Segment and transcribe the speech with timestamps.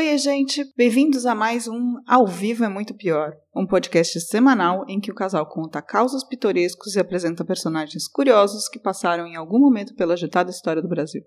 [0.00, 0.64] Oi, gente!
[0.78, 5.14] Bem-vindos a mais um Ao Vivo é Muito Pior, um podcast semanal em que o
[5.14, 10.50] casal conta causos pitorescos e apresenta personagens curiosos que passaram em algum momento pela agitada
[10.50, 11.20] história do Brasil.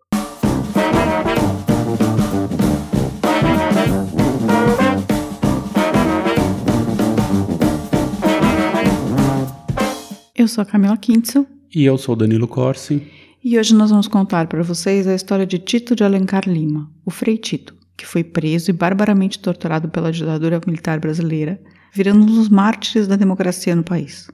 [10.36, 11.46] Eu sou a Camila Kintzel.
[11.76, 13.08] E eu sou o Danilo Corsi.
[13.44, 17.12] E hoje nós vamos contar para vocês a história de Tito de Alencar Lima, o
[17.12, 21.62] Frei Tito que foi preso e barbaramente torturado pela ditadura militar brasileira,
[21.94, 24.30] virando um dos mártires da democracia no país.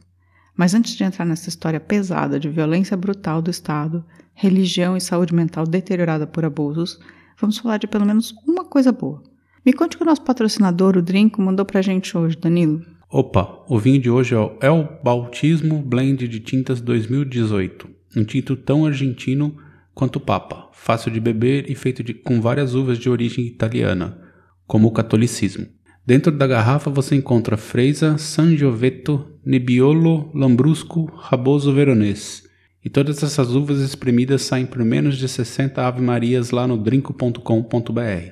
[0.56, 5.34] Mas antes de entrar nessa história pesada de violência brutal do Estado, religião e saúde
[5.34, 7.00] mental deteriorada por abusos,
[7.40, 9.22] vamos falar de pelo menos uma coisa boa.
[9.66, 12.82] Me conte que o nosso patrocinador, o Drinco, mandou pra gente hoje, Danilo.
[13.12, 18.86] Opa, o vinho de hoje é o Bautismo Blend de Tintas 2018, um tinto tão
[18.86, 19.58] argentino
[19.94, 24.20] quanto Papa, fácil de beber e feito de, com várias uvas de origem italiana,
[24.66, 25.68] como o catolicismo.
[26.06, 32.50] Dentro da garrafa você encontra Freisa, Sangiovese, Nebbiolo, Lambrusco, Raboso Veronese.
[32.84, 38.32] E todas essas uvas espremidas saem por menos de 60 ave-marias lá no drinco.com.br.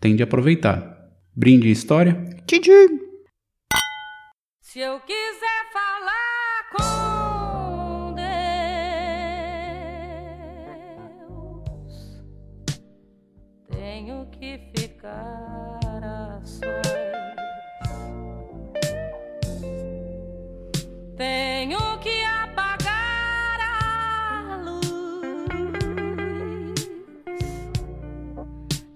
[0.00, 0.94] Tem de aproveitar.
[1.34, 2.14] Brinde história?
[2.46, 3.00] Tchim!
[4.60, 7.23] Se eu quiser falar com
[15.04, 16.64] ficar a sós.
[21.16, 25.54] Tenho que apagar a luz.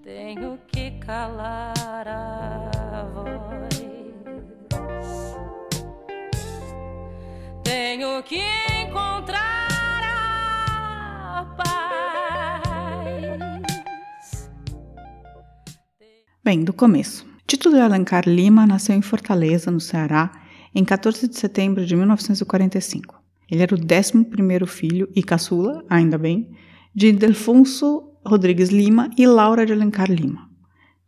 [0.03, 3.69] Tenho que calar a voz.
[7.63, 8.43] Tenho que
[8.83, 9.48] encontrar
[16.49, 17.27] Bem, do começo.
[17.47, 20.33] Tito de Alencar Lima nasceu em Fortaleza, no Ceará,
[20.75, 23.23] em 14 de setembro de 1945.
[23.51, 26.51] Ele era o 11º filho e caçula, ainda bem,
[26.95, 30.49] de Delfonso Rodrigues Lima e Laura de Alencar Lima.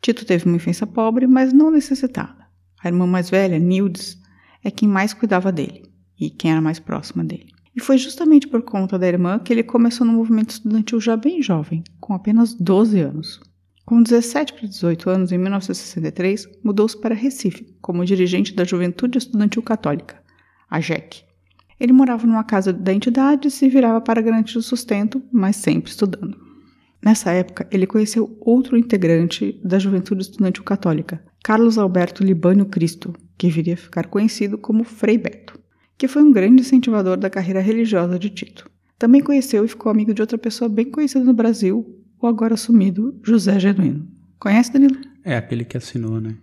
[0.03, 2.47] Tito teve uma infância pobre, mas não necessitada.
[2.85, 4.19] A irmã mais velha, Nildes,
[4.63, 7.49] é quem mais cuidava dele e quem era mais próxima dele.
[7.75, 11.41] E foi justamente por conta da irmã que ele começou no movimento estudantil já bem
[11.41, 13.41] jovem, com apenas 12 anos.
[13.91, 19.65] Com 17 para 18 anos, em 1963, mudou-se para Recife como dirigente da Juventude Estudantil
[19.65, 20.23] Católica,
[20.71, 21.25] a JEC.
[21.81, 25.91] Ele morava numa casa da entidade e se virava para garantir o sustento, mas sempre
[25.91, 26.39] estudando.
[27.05, 33.51] Nessa época, ele conheceu outro integrante da Juventude Estudantil Católica, Carlos Alberto Libânio Cristo, que
[33.51, 35.59] viria a ficar conhecido como Frei Beto,
[35.99, 38.71] que foi um grande incentivador da carreira religiosa de Tito.
[38.97, 43.19] Também conheceu e ficou amigo de outra pessoa bem conhecida no Brasil, o agora sumido
[43.25, 44.07] José Genuíno.
[44.39, 44.97] Conhece, Danilo?
[45.25, 46.37] É aquele que assinou, né?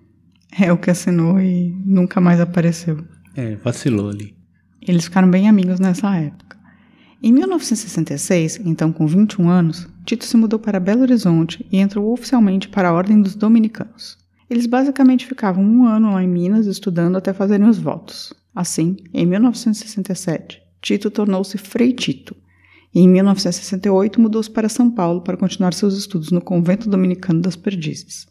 [0.60, 3.04] É o que assinou e nunca mais apareceu.
[3.36, 4.36] É, vacilou ali.
[4.82, 6.58] Eles ficaram bem amigos nessa época.
[7.22, 12.70] Em 1966, então com 21 anos, Tito se mudou para Belo Horizonte e entrou oficialmente
[12.70, 14.18] para a Ordem dos Dominicanos.
[14.50, 18.34] Eles basicamente ficavam um ano lá em Minas estudando até fazerem os votos.
[18.56, 22.36] Assim, em 1967, Tito tornou-se Frei Tito
[23.02, 28.28] em 1968 mudou-se para São Paulo para continuar seus estudos no Convento Dominicano das Perdizes.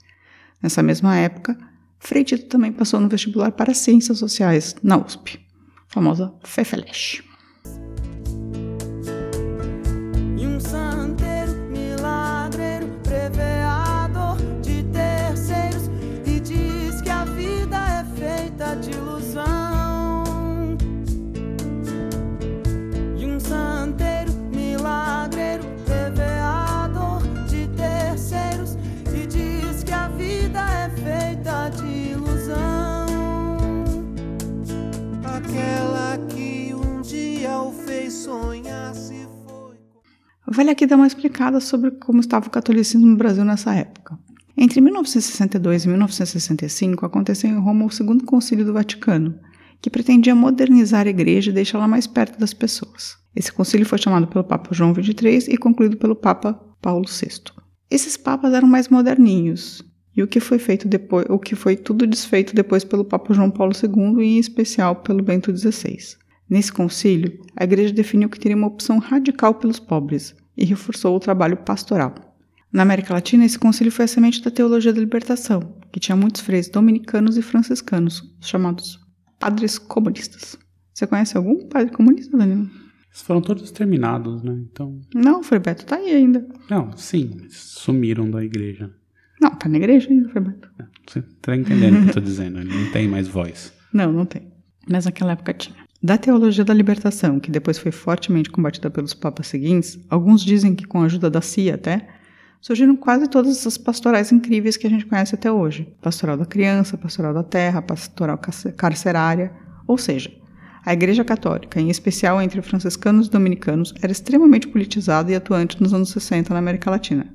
[0.63, 1.57] Nessa mesma época,
[1.99, 5.39] Frei Tito também passou no vestibular para Ciências Sociais na USP,
[5.89, 7.36] famosa FEFELESH.
[40.57, 44.19] Vale aqui dar uma explicada sobre como estava o catolicismo no Brasil nessa época.
[44.57, 49.39] Entre 1962 e 1965 aconteceu em Roma o Segundo Concílio do Vaticano,
[49.83, 53.19] que pretendia modernizar a igreja e deixá-la mais perto das pessoas.
[53.35, 57.53] Esse concílio foi chamado pelo Papa João XXIII e concluído pelo Papa Paulo VI.
[57.91, 59.85] Esses papas eram mais moderninhos,
[60.17, 63.51] e o que foi feito depois, o que foi tudo desfeito depois pelo Papa João
[63.51, 66.17] Paulo II e em especial pelo Bento XVI.
[66.49, 71.21] Nesse concílio, a igreja definiu que teria uma opção radical pelos pobres, e reforçou o
[71.21, 72.15] trabalho pastoral.
[72.73, 76.43] Na América Latina, esse concílio foi a semente da teologia da libertação, que tinha muitos
[76.43, 79.01] freios dominicanos e franciscanos, chamados
[79.39, 80.59] padres comunistas.
[80.93, 82.69] Você conhece algum padre comunista, Danilo?
[83.09, 84.53] Eles foram todos exterminados, né?
[84.71, 85.01] Então.
[85.15, 86.47] Não, Frei Beto tá aí ainda.
[86.69, 88.91] Não, sim, sumiram da igreja.
[89.41, 90.71] Não, tá na igreja ainda, Frei Beto.
[91.07, 92.59] Você tá entendendo o que eu tô dizendo?
[92.59, 93.73] Ele não tem mais voz.
[93.93, 94.53] Não, não tem.
[94.89, 95.86] Mas naquela época tinha.
[96.03, 100.85] Da teologia da libertação, que depois foi fortemente combatida pelos papas seguintes, alguns dizem que
[100.87, 102.07] com a ajuda da CIA até,
[102.61, 105.89] surgiram quase todas essas pastorais incríveis que a gente conhece até hoje.
[106.03, 109.53] Pastoral da criança, pastoral da terra, pastoral carce- carcerária.
[109.87, 110.31] Ou seja,
[110.85, 115.95] a Igreja Católica, em especial entre franciscanos e dominicanos, era extremamente politizada e atuante nos
[115.95, 117.27] anos 60 na América Latina.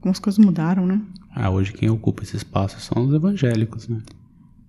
[0.00, 1.00] Como as coisas mudaram, né?
[1.34, 4.00] Ah, hoje quem ocupa esse espaço são os evangélicos, né?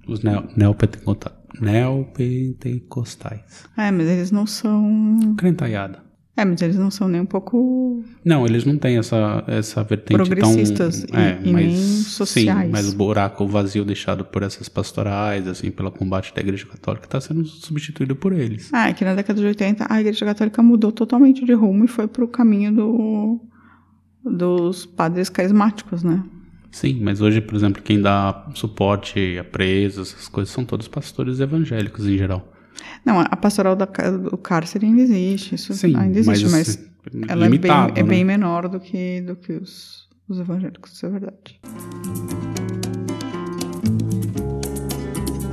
[0.07, 1.35] Os neo- neopentecostais.
[1.61, 3.65] Neopentecostais.
[3.77, 5.35] É, mas eles não são.
[5.37, 6.03] Crentaiada.
[6.37, 8.03] É, mas eles não são nem um pouco.
[8.25, 11.17] Não, eles não têm essa, essa vertente Progressistas tão...
[11.17, 12.65] É, e- e mas, nem sociais.
[12.65, 17.05] Sim, mas o buraco vazio deixado por essas pastorais, assim, pelo combate da igreja católica,
[17.05, 18.69] está sendo substituído por eles.
[18.73, 21.87] Ah, é que na década de 80 a Igreja Católica mudou totalmente de rumo e
[21.87, 23.39] foi pro caminho do,
[24.25, 26.21] dos padres carismáticos, né?
[26.75, 31.39] Sim, mas hoje, por exemplo, quem dá suporte a presos, essas coisas, são todos pastores
[31.39, 32.51] evangélicos em geral.
[33.05, 37.23] Não, a pastoral da do cárcere ainda existe, isso Sim, ainda existe, mas, mas, assim,
[37.29, 38.09] ela é bem, limitado, é né?
[38.09, 41.61] bem menor do que, do que os, os evangélicos, isso é verdade.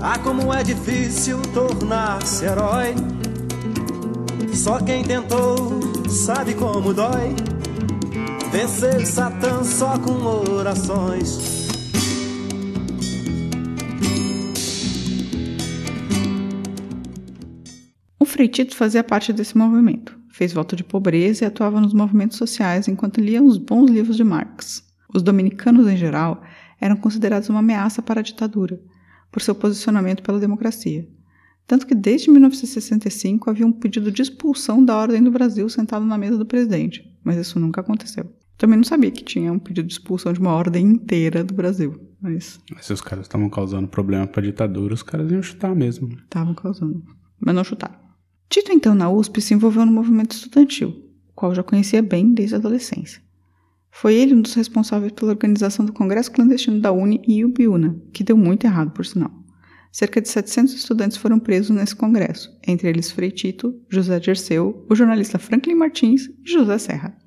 [0.01, 2.97] Ah, como é difícil tornar-se herói.
[4.53, 7.52] Só quem tentou sabe como dói.
[8.53, 11.39] Vencer Satã só com orações.
[18.21, 20.19] O Frei Tito fazia parte desse movimento.
[20.29, 24.25] Fez voto de pobreza e atuava nos movimentos sociais enquanto lia os bons livros de
[24.25, 24.85] Marx.
[25.15, 26.43] Os dominicanos, em geral,
[26.79, 28.79] eram considerados uma ameaça para a ditadura,
[29.31, 31.09] por seu posicionamento pela democracia.
[31.67, 36.19] Tanto que desde 1965 havia um pedido de expulsão da Ordem do Brasil sentado na
[36.19, 38.42] mesa do presidente, mas isso nunca aconteceu.
[38.63, 42.01] Também não sabia que tinha um pedido de expulsão de uma ordem inteira do Brasil,
[42.21, 46.09] mas Mas se os caras estavam causando problema pra ditadura, os caras iam chutar mesmo.
[46.13, 47.03] estavam causando,
[47.41, 47.97] mas não chutaram.
[48.49, 52.55] Tito, então, na USP, se envolveu no movimento estudantil, o qual já conhecia bem desde
[52.55, 53.21] a adolescência.
[53.91, 58.23] Foi ele um dos responsáveis pela organização do Congresso Clandestino da Uni e Ubiúna, que
[58.23, 59.33] deu muito errado, por sinal.
[59.91, 64.95] Cerca de 700 estudantes foram presos nesse congresso, entre eles Frei Tito, José Dirceu, o
[64.95, 67.19] jornalista Franklin Martins e José Serra.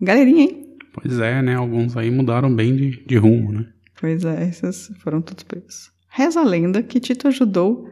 [0.00, 0.67] Galerinha, hein?
[1.00, 1.54] Pois é, né?
[1.54, 3.66] Alguns aí mudaram bem de, de rumo, né?
[4.00, 5.90] Pois é, esses foram todos presos.
[6.08, 7.88] Reza a lenda que Tito ajudou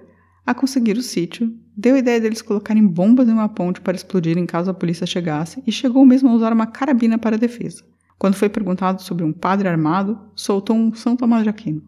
[0.46, 4.38] a conseguir o sítio, deu a ideia deles colocarem bombas em uma ponte para explodir
[4.38, 7.82] em caso a polícia chegasse e chegou mesmo a usar uma carabina para a defesa.
[8.18, 11.82] Quando foi perguntado sobre um padre armado, soltou um São Tomás de Aquino.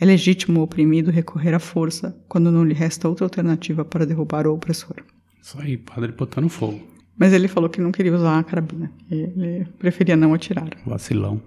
[0.00, 4.46] É legítimo o oprimido recorrer à força quando não lhe resta outra alternativa para derrubar
[4.46, 4.96] o opressor.
[5.42, 6.80] Isso aí, padre botando fogo.
[7.18, 10.68] Mas ele falou que não queria usar a carabina, ele preferia não atirar.
[10.86, 11.40] Vacilão.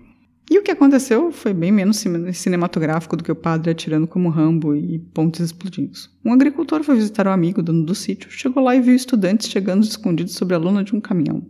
[0.49, 4.27] E o que aconteceu foi bem menos cine- cinematográfico do que o padre atirando como
[4.27, 5.93] Rambo e pontes explodindo.
[6.25, 9.83] Um agricultor foi visitar o amigo, dono do sítio, chegou lá e viu estudantes chegando
[9.83, 11.41] escondidos sobre a lona de um caminhão.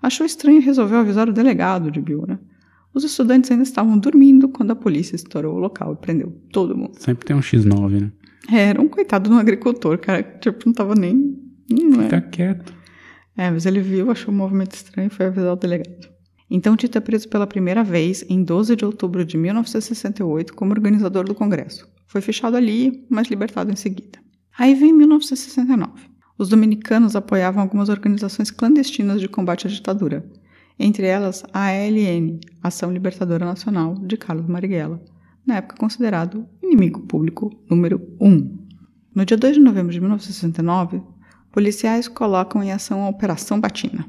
[0.00, 2.40] Achou estranho e resolveu avisar o delegado de Biúna.
[2.94, 6.92] Os estudantes ainda estavam dormindo quando a polícia estourou o local e prendeu todo mundo.
[6.98, 8.12] Sempre tem um X9, né?
[8.50, 11.36] É, Era um coitado de um agricultor, cara, que tipo, não tava nem.
[11.70, 12.04] Não é.
[12.04, 12.72] Fica quieto.
[13.38, 16.08] É, mas ele viu, achou um movimento estranho e foi avisar o delegado.
[16.50, 21.24] Então Tito é preso pela primeira vez em 12 de outubro de 1968 como organizador
[21.24, 21.88] do Congresso.
[22.08, 24.18] Foi fechado ali, mas libertado em seguida.
[24.58, 25.92] Aí vem 1969.
[26.36, 30.28] Os dominicanos apoiavam algumas organizações clandestinas de combate à ditadura,
[30.76, 35.00] entre elas a ALN, Ação Libertadora Nacional, de Carlos Marighella,
[35.46, 38.66] na época considerado inimigo público número 1.
[39.14, 41.02] No dia 2 de novembro de 1969,
[41.52, 44.06] policiais colocam em ação a Operação Batina.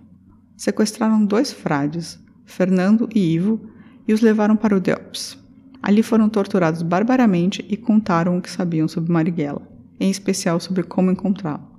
[0.57, 3.61] Sequestraram dois frades, Fernando e Ivo,
[4.07, 5.37] e os levaram para o DEOPS.
[5.81, 9.61] Ali foram torturados barbaramente e contaram o que sabiam sobre Marighella,
[9.99, 11.69] em especial sobre como encontrá-lo.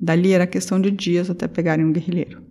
[0.00, 2.42] Dali era questão de dias até pegarem um guerrilheiro.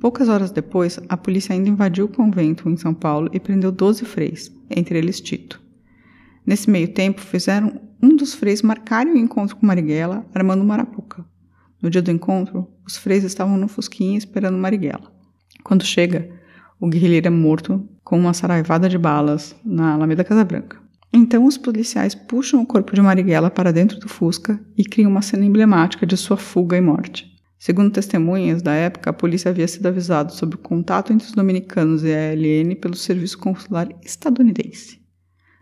[0.00, 4.04] Poucas horas depois, a polícia ainda invadiu o convento em São Paulo e prendeu 12
[4.04, 5.60] freis, entre eles Tito.
[6.46, 11.24] Nesse meio tempo, fizeram um dos freis marcar o encontro com Marighella, armando uma arapuca.
[11.80, 15.12] No dia do encontro, os freis estavam no fusquinha esperando Marighella.
[15.62, 16.28] Quando chega,
[16.80, 20.78] o guerrilheiro é morto com uma saraivada de balas na Alameda Casa Branca.
[21.12, 25.22] Então os policiais puxam o corpo de Marighella para dentro do Fusca e criam uma
[25.22, 27.26] cena emblemática de sua fuga e morte.
[27.58, 32.04] Segundo testemunhas da época, a polícia havia sido avisada sobre o contato entre os dominicanos
[32.04, 35.00] e a ALN pelo Serviço Consular Estadunidense.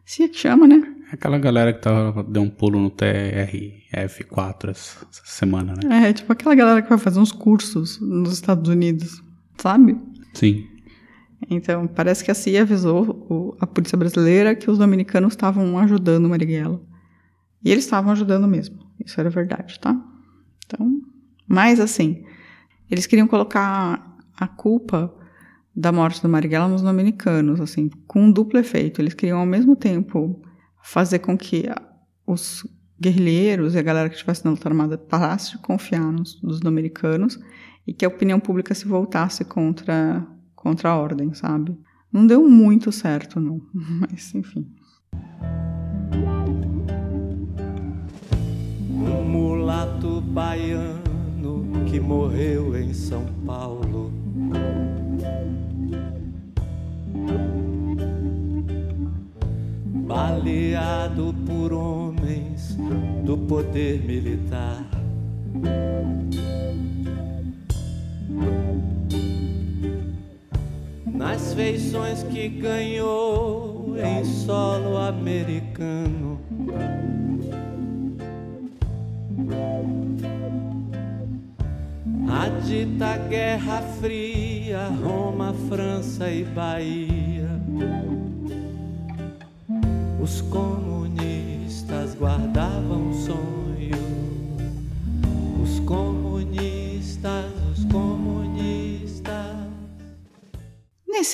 [0.04, 0.95] Se é que chama, né?
[1.12, 6.08] Aquela galera que tava, deu um pulo no TRF4 essa, essa semana, né?
[6.08, 9.22] É, tipo aquela galera que vai fazer uns cursos nos Estados Unidos,
[9.56, 9.96] sabe?
[10.34, 10.66] Sim.
[11.50, 16.24] Então, parece que a CIA avisou o- a polícia brasileira que os dominicanos estavam ajudando
[16.26, 16.80] o Marighella.
[17.64, 18.78] E eles estavam ajudando mesmo.
[19.04, 19.94] Isso era verdade, tá?
[20.64, 21.00] Então,
[21.46, 22.24] mas assim,
[22.90, 25.14] eles queriam colocar a culpa
[25.74, 29.00] da morte do Marighella nos dominicanos, assim, com um duplo efeito.
[29.00, 30.42] Eles queriam ao mesmo tempo
[30.86, 31.64] fazer com que
[32.24, 32.64] os
[33.00, 37.38] guerrilheiros e a galera que estivesse na luta armada parasse de confiar nos, nos dominicanos
[37.84, 40.24] e que a opinião pública se voltasse contra,
[40.54, 41.76] contra a ordem, sabe?
[42.12, 43.60] Não deu muito certo, não.
[43.74, 44.64] Mas, enfim.
[48.88, 54.12] Um mulato baiano que morreu em São Paulo.
[60.06, 62.78] Baleado por homens
[63.24, 64.86] do poder militar.
[71.12, 76.38] Nas feições que ganhou em solo americano.
[82.28, 88.15] A dita Guerra Fria, Roma, França e Bahia.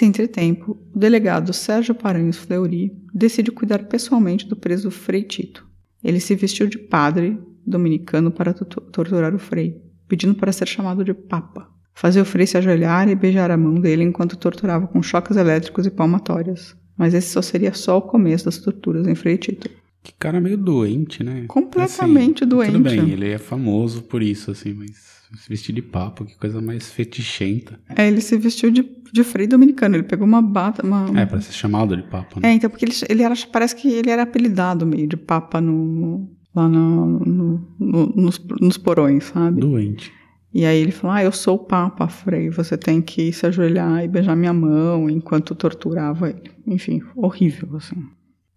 [0.03, 5.65] Nesse entretempo, o delegado Sérgio Paranhos Fleury decide cuidar pessoalmente do preso Frei Tito.
[6.03, 11.05] Ele se vestiu de padre dominicano para to- torturar o Frei, pedindo para ser chamado
[11.05, 11.69] de Papa.
[11.95, 15.87] Fazia o Frei se ajoelhar e beijar a mão dele enquanto torturava com choques elétricos
[15.87, 16.75] e palmatórias.
[16.99, 19.71] Mas esse só seria só o começo das torturas em Frei Tito.
[20.03, 21.45] Que cara meio doente, né?
[21.47, 22.73] Completamente doente.
[22.73, 26.61] Tudo bem, ele é famoso por isso, assim, mas se vestir de papo, que coisa
[26.61, 27.79] mais fetichenta.
[27.97, 31.41] É, ele se vestiu de, de Frei dominicano, ele pegou uma bata, uma, É, pra
[31.41, 32.51] ser chamado de papo, né?
[32.51, 36.29] É, então, porque ele, ele era, parece que ele era apelidado meio de papa no,
[36.55, 39.61] lá no, no- no- nos, nos porões, sabe?
[39.61, 40.13] Doente.
[40.55, 44.05] E aí ele falou, ah, eu sou o papa, Frei, você tem que se ajoelhar
[44.05, 46.51] e beijar minha mão enquanto torturava ele.
[46.67, 47.97] Enfim, horrível, assim.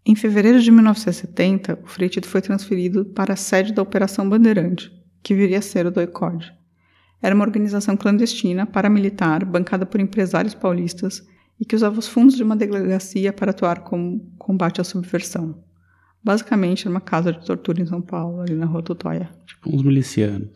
[0.06, 4.92] Em fevereiro de 1970, o Frei Tito foi transferido para a sede da Operação Bandeirante,
[5.24, 6.52] que viria a ser o DOICOD.
[7.22, 11.26] Era uma organização clandestina, paramilitar, bancada por empresários paulistas
[11.60, 15.64] e que usava os fundos de uma delegacia para atuar como combate à subversão.
[16.24, 19.30] Basicamente, era uma casa de tortura em São Paulo, ali na Rua Totóia.
[19.46, 20.50] Tipo uns milicianos.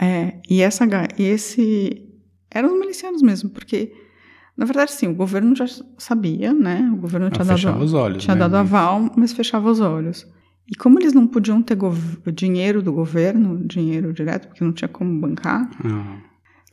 [0.00, 0.84] É, e essa
[1.18, 2.08] e esse
[2.50, 3.92] eram os milicianos mesmo, porque
[4.56, 5.66] na verdade sim, o governo já
[5.98, 6.90] sabia, né?
[6.92, 8.40] O governo tinha Ah, dado fechava os olhos, tinha né?
[8.40, 10.26] dado Mas- aval, mas fechava os olhos.
[10.70, 11.76] E como eles não podiam ter
[12.34, 16.18] dinheiro do governo, dinheiro direto, porque não tinha como bancar, Ah,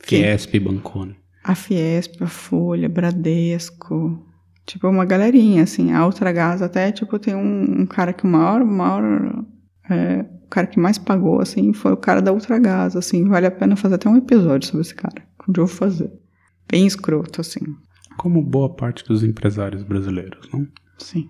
[0.00, 1.14] Fiesp bancou, né?
[1.44, 4.24] a Fiesp, a Folha, Bradesco,
[4.66, 8.62] tipo uma galerinha assim, a Ultragás até tipo tem um, um cara que o maior,
[8.62, 9.44] o maior
[9.90, 13.50] é, o cara que mais pagou assim foi o cara da Ultragás, assim, vale a
[13.50, 16.10] pena fazer até um episódio sobre esse cara, um dia eu vou fazer.
[16.70, 17.60] Bem escroto assim.
[18.16, 20.66] Como boa parte dos empresários brasileiros, não?
[20.98, 21.28] Sim.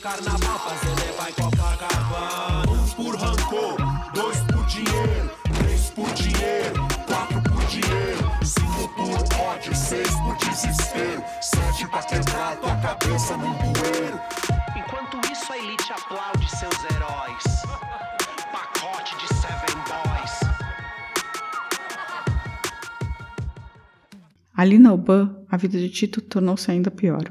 [0.00, 2.72] Carnaval, fazer levar em Copacabana.
[2.72, 3.76] Um por rancor,
[4.14, 11.22] dois por dinheiro, três por dinheiro, quatro por dinheiro, cinco por ódio, seis por desespero,
[11.42, 14.18] sete pra quebrar tua cabeça num bueiro.
[14.74, 17.44] Enquanto isso, a elite aplaude seus heróis.
[18.50, 20.40] Pacote de Seven Boys.
[24.56, 27.30] Ali na UBAN, a vida de Tito tornou-se ainda pior.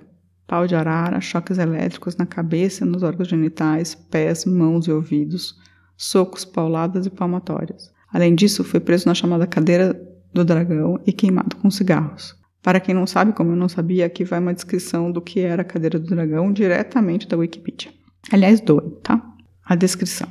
[0.50, 5.56] Pau de arara, choques elétricos na cabeça, nos órgãos genitais, pés, mãos e ouvidos,
[5.96, 7.94] socos, pauladas e palmatórias.
[8.12, 9.94] Além disso, foi preso na chamada cadeira
[10.34, 12.36] do dragão e queimado com cigarros.
[12.64, 15.62] Para quem não sabe, como eu não sabia, aqui vai uma descrição do que era
[15.62, 17.92] a cadeira do dragão diretamente da Wikipedia.
[18.32, 19.24] Aliás, doe, tá?
[19.64, 20.28] A descrição.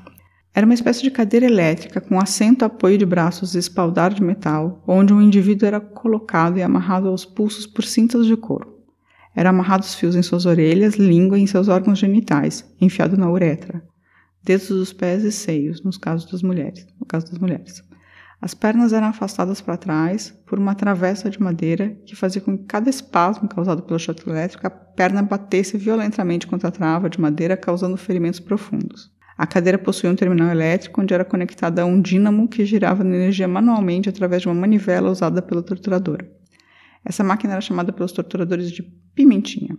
[0.52, 4.82] Era uma espécie de cadeira elétrica com assento, apoio de braços e espaldar de metal,
[4.84, 8.77] onde um indivíduo era colocado e amarrado aos pulsos por cintas de couro.
[9.38, 13.80] Eram amarrados fios em suas orelhas, língua e em seus órgãos genitais, enfiado na uretra,
[14.42, 17.84] dedos dos pés e seios, nos casos das mulheres, no caso das mulheres.
[18.42, 22.64] As pernas eram afastadas para trás por uma travessa de madeira que fazia com que
[22.64, 27.56] cada espasmo causado pelo choque elétrico a perna batesse violentamente contra a trava de madeira,
[27.56, 29.08] causando ferimentos profundos.
[29.36, 33.14] A cadeira possuía um terminal elétrico onde era conectada a um dínamo que girava na
[33.14, 36.24] energia manualmente através de uma manivela usada pelo torturador.
[37.04, 38.82] Essa máquina era chamada pelos torturadores de
[39.18, 39.76] pimentinha.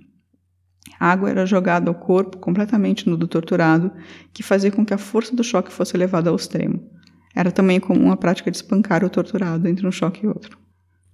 [0.99, 3.89] A água era jogada ao corpo completamente nu do torturado,
[4.33, 6.81] que fazia com que a força do choque fosse elevada ao extremo.
[7.33, 10.57] Era também comum a prática de espancar o torturado entre um choque e outro.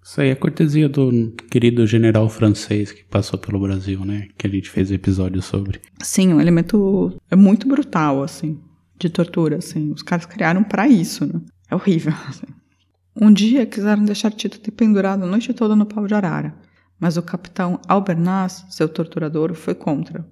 [0.03, 4.27] Isso aí é cortesia do querido general francês que passou pelo Brasil, né?
[4.35, 5.79] Que a gente fez episódio sobre.
[6.01, 8.59] Sim, um elemento é muito brutal, assim,
[8.97, 9.91] de tortura, assim.
[9.91, 11.41] Os caras criaram pra isso, né?
[11.69, 12.13] É horrível.
[12.27, 12.47] assim.
[13.19, 16.55] Um dia quiseram deixar Tito ter pendurado a noite toda no pau de arara,
[16.99, 20.25] mas o capitão Albernaz, seu torturador, foi contra.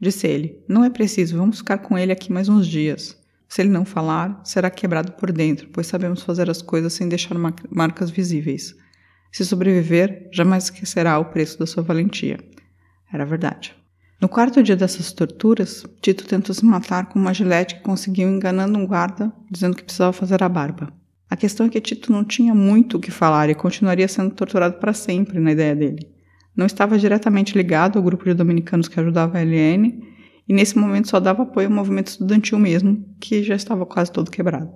[0.00, 3.18] Disse ele: Não é preciso, vamos ficar com ele aqui mais uns dias.
[3.48, 7.36] Se ele não falar, será quebrado por dentro, pois sabemos fazer as coisas sem deixar
[7.38, 8.74] ma- marcas visíveis.
[9.30, 12.38] Se sobreviver, jamais esquecerá o preço da sua valentia.
[13.12, 13.74] Era verdade.
[14.20, 18.78] No quarto dia dessas torturas, Tito tentou se matar com uma gilete que conseguiu enganando
[18.78, 20.92] um guarda, dizendo que precisava fazer a barba.
[21.28, 24.78] A questão é que Tito não tinha muito o que falar e continuaria sendo torturado
[24.78, 26.08] para sempre na ideia dele.
[26.56, 30.02] Não estava diretamente ligado ao grupo de dominicanos que ajudava a LN
[30.48, 34.30] e nesse momento só dava apoio ao movimento estudantil mesmo, que já estava quase todo
[34.30, 34.70] quebrado.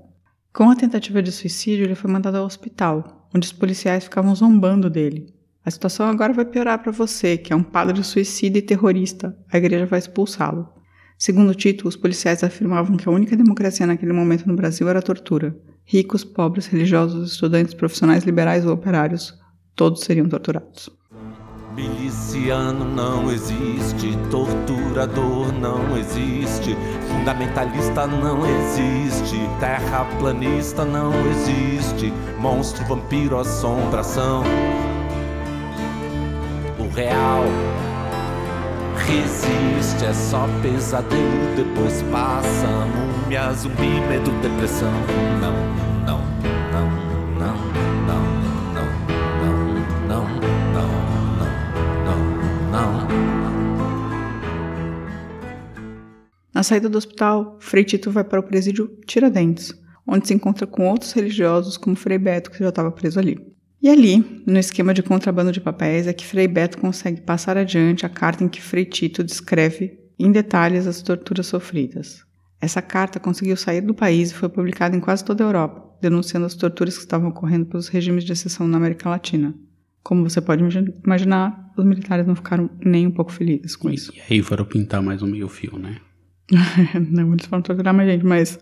[0.52, 4.90] Com a tentativa de suicídio, ele foi mandado ao hospital, onde os policiais ficavam zombando
[4.90, 5.33] dele.
[5.64, 9.37] A situação agora vai piorar para você, que é um padre suicida e terrorista.
[9.52, 10.69] A igreja vai expulsá-lo.
[11.16, 15.02] Segundo Tito, os policiais afirmavam que a única democracia naquele momento no Brasil era a
[15.02, 15.57] tortura.
[15.92, 19.37] Ricos, pobres, religiosos, estudantes, profissionais liberais ou operários,
[19.75, 20.88] todos seriam torturados.
[21.75, 26.76] Miliciano não existe, torturador não existe,
[27.09, 34.44] fundamentalista não existe, terraplanista não existe, monstro, vampiro, assombração.
[36.78, 37.42] O real
[39.00, 44.92] resiste, é só pesadelo, depois passa, múmia, zumbi, medo, depressão.
[45.40, 45.52] Não,
[46.04, 46.21] não,
[46.73, 46.88] não,
[47.38, 47.57] não,
[48.07, 48.25] não,
[48.75, 49.45] não, não,
[50.09, 50.26] não,
[50.69, 52.19] não,
[52.71, 53.09] não, não.
[56.52, 59.73] Na saída do hospital, Frei Tito vai para o presídio Tiradentes,
[60.07, 63.50] onde se encontra com outros religiosos, como Frei Beto, que já estava preso ali.
[63.82, 68.04] E ali, no esquema de contrabando de papéis, é que Frei Beto consegue passar adiante
[68.04, 72.22] a carta em que Frei Tito descreve em detalhes as torturas sofridas.
[72.60, 76.44] Essa carta conseguiu sair do país e foi publicada em quase toda a Europa, denunciando
[76.44, 79.55] as torturas que estavam ocorrendo pelos regimes de exceção na América Latina.
[80.02, 84.12] Como você pode imagi- imaginar, os militares não ficaram nem um pouco felizes com isso.
[84.14, 85.96] E aí foram pintar mais um meio fio, né?
[87.11, 88.59] não, eles foram torturar mais gente, mas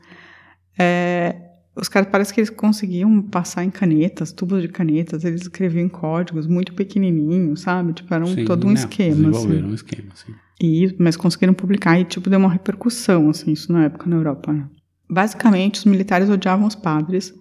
[0.79, 1.35] é,
[1.81, 5.88] os caras parece que eles conseguiam passar em canetas, tubos de canetas, eles escreviam em
[5.88, 7.93] códigos muito pequenininhos, sabe?
[7.93, 9.71] Tipo, era um, Sim, todo um né, esquema, Desenvolveram assim.
[9.71, 10.35] um esquema, assim.
[10.61, 14.53] E, mas conseguiram publicar e, tipo, deu uma repercussão, assim, isso na época na Europa,
[14.53, 14.67] né?
[15.09, 17.33] Basicamente, os militares odiavam os padres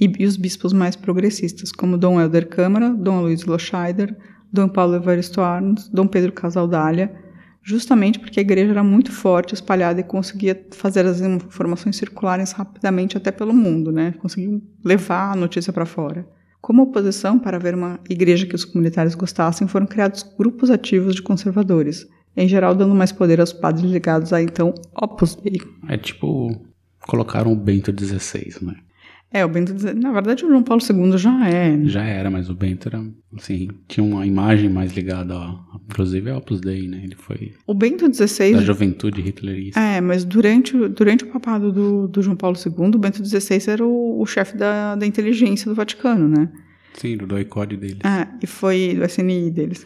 [0.00, 4.16] e, e os bispos mais progressistas, como Dom Helder Câmara, Dom Luiz Loscheider,
[4.50, 7.14] Dom Paulo Evaristo Arns, Dom Pedro Casaldália,
[7.64, 13.16] justamente porque a igreja era muito forte, espalhada e conseguia fazer as informações circularem rapidamente
[13.16, 14.12] até pelo mundo, né?
[14.18, 16.28] Conseguiam levar a notícia para fora.
[16.60, 21.22] Como oposição para ver uma igreja que os militares gostassem, foram criados grupos ativos de
[21.22, 25.60] conservadores, em geral dando mais poder aos padres ligados a então Opus Dei.
[25.88, 26.54] É tipo,
[27.00, 28.74] colocaram o Bento XVI, né?
[29.36, 31.76] É, o Bento na verdade o João Paulo II já é?
[31.86, 33.02] Já era, mas o Bento era,
[33.36, 35.58] assim, tinha uma imagem mais ligada, a,
[35.90, 37.00] inclusive, ao Opus Dei, né?
[37.02, 39.80] Ele foi O Bento da XVI juventude hitlerista.
[39.80, 43.58] É, mas durante, o- durante o papado do, do João Paulo II, o Bento XVI
[43.72, 46.48] era o, o chefe da, da inteligência do Vaticano, né?
[46.94, 47.98] Sim, do doicode dele.
[48.04, 49.84] É, e foi do SNI deles.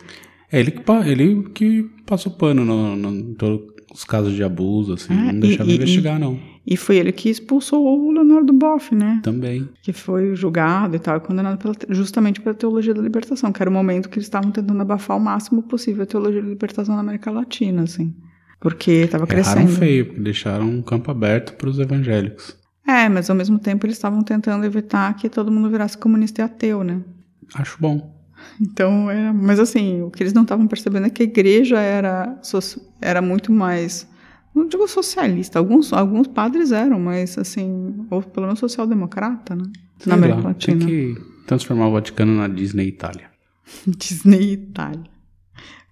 [0.52, 4.92] É ele que, ele que passou pano no, no, em todos os casos de abuso,
[4.92, 5.14] assim.
[5.14, 6.38] É, não e- deixava e- investigar, não.
[6.70, 9.20] E foi ele que expulsou o Leonardo Boff, né?
[9.22, 9.66] Também.
[9.80, 13.70] Que foi julgado e tal, e condenado pela, justamente pela teologia da libertação, que era
[13.70, 17.00] o momento que eles estavam tentando abafar o máximo possível a teologia da libertação na
[17.00, 18.14] América Latina, assim.
[18.60, 19.78] Porque estava Erraram crescendo.
[19.78, 22.54] feio, porque deixaram um campo aberto para os evangélicos.
[22.86, 26.44] É, mas ao mesmo tempo eles estavam tentando evitar que todo mundo virasse comunista e
[26.44, 27.00] ateu, né?
[27.54, 28.14] Acho bom.
[28.60, 32.40] Então, era, mas assim, o que eles não estavam percebendo é que a igreja era,
[33.00, 34.08] era muito mais,
[34.54, 39.64] não digo socialista, alguns, alguns padres eram, mas assim, ou pelo menos social-democrata, né?
[39.98, 40.78] Sei Na América lá, Latina.
[40.78, 41.14] Tem que
[41.46, 43.30] transformar o Vaticano na Disney Itália.
[43.86, 45.04] Disney Itália.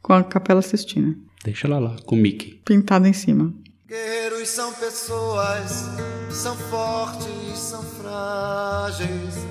[0.03, 2.61] Com a Capela Sistina, Deixa ela lá, com o Mickey.
[2.65, 3.53] pintada em cima.
[3.89, 5.89] Guerreiros são pessoas,
[6.31, 9.47] são fortes, são frágeis.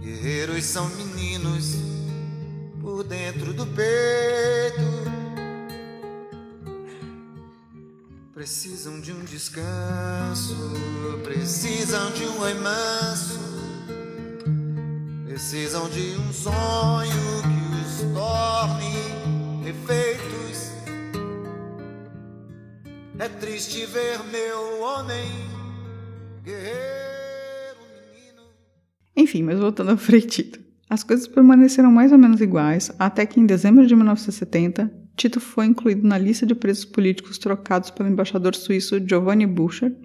[0.00, 1.76] Guerreiros são meninos
[2.80, 5.05] por dentro do peito.
[8.36, 10.54] Precisam de um descanso,
[11.24, 13.40] precisam de um remanso,
[15.24, 17.10] precisam de um sonho
[17.42, 20.70] que os torne refeitos.
[23.18, 25.30] É triste ver meu homem,
[26.44, 27.80] guerreiro
[28.12, 28.42] menino.
[29.16, 30.60] Enfim, mas voltando ao Frei Tito.
[30.90, 35.66] As coisas permaneceram mais ou menos iguais até que, em dezembro de 1970, Tito foi
[35.66, 39.96] incluído na lista de presos políticos trocados pelo embaixador suíço Giovanni Bucher,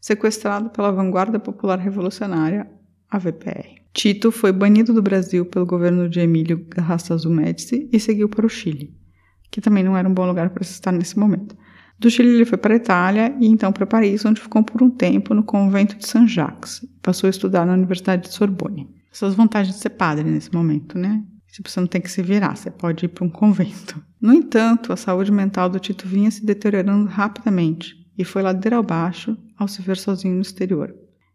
[0.00, 2.70] sequestrado pela Vanguarda Popular Revolucionária,
[3.10, 3.80] a VPR.
[3.92, 8.48] Tito foi banido do Brasil pelo governo de Emílio Garrastazu Médici e seguiu para o
[8.48, 8.94] Chile,
[9.50, 11.56] que também não era um bom lugar para se estar nesse momento.
[11.98, 14.90] Do Chile ele foi para a Itália e então para Paris, onde ficou por um
[14.90, 16.86] tempo no convento de Saint Jacques.
[17.02, 18.88] Passou a estudar na Universidade de Sorbonne.
[19.12, 21.22] Essas vantagens de ser padre nesse momento, né?
[21.52, 24.02] Tipo, você não tem que se virar, você pode ir para um convento.
[24.20, 29.36] No entanto, a saúde mental do Tito vinha se deteriorando rapidamente e foi ladeira abaixo
[29.58, 30.94] ao se ver sozinho no exterior.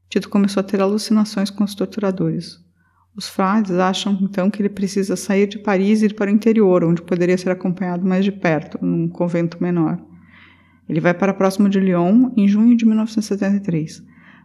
[0.09, 2.63] Tito começou a ter alucinações com os torturadores.
[3.15, 6.83] Os frades acham então que ele precisa sair de Paris e ir para o interior,
[6.83, 9.97] onde poderia ser acompanhado mais de perto, num convento menor.
[10.87, 14.03] Ele vai para próximo de Lyon em junho de 1973,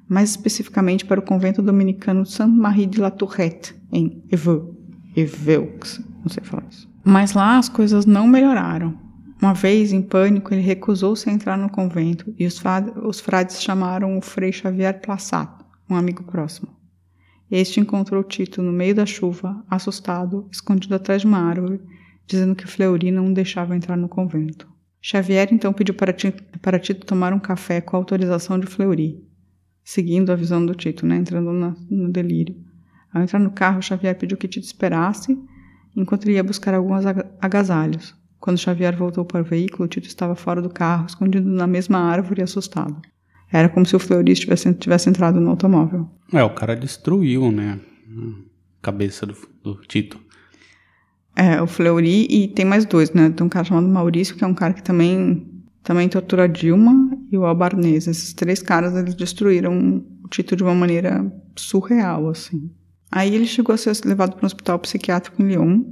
[0.09, 4.80] mais especificamente para o convento dominicano Saint-Marie de la Tourette, em Evreux.
[5.17, 6.89] Eveux, não sei falar isso.
[7.05, 8.97] Mas lá as coisas não melhoraram.
[9.41, 13.63] Uma vez, em pânico, ele recusou-se a entrar no convento e os, frades, os frades
[13.63, 15.51] chamaram o Frei Xavier Plassat,
[15.89, 16.69] um amigo próximo.
[17.51, 21.81] Este encontrou Tito no meio da chuva, assustado, escondido atrás de uma árvore,
[22.27, 24.69] dizendo que Fleury não o deixava entrar no convento.
[25.03, 29.25] Xavier então pediu para Tito, para Tito tomar um café com a autorização de Fleury,
[29.83, 32.55] seguindo a visão do Tito, né, entrando na, no delírio.
[33.13, 35.39] Ao entrar no carro, Xavier pediu que Tito esperasse,
[35.97, 37.05] enquanto ele ia buscar alguns
[37.41, 38.15] agasalhos.
[38.39, 42.41] Quando Xavier voltou para o veículo, Tito estava fora do carro, escondido na mesma árvore
[42.41, 43.01] e assustado.
[43.53, 46.09] Era como se o Fleury tivesse, tivesse entrado no automóvel.
[46.33, 47.81] É, o cara destruiu, né?
[48.09, 50.21] A cabeça do, do Tito.
[51.35, 53.31] É, o Fleury e tem mais dois, né?
[53.31, 57.37] Tem um cara chamado Maurício, que é um cara que também, também tortura Dilma, e
[57.37, 58.07] o Albarnês.
[58.07, 62.71] Esses três caras, eles destruíram o Tito de uma maneira surreal, assim.
[63.11, 65.83] Aí ele chegou a ser levado para um hospital psiquiátrico em Lyon,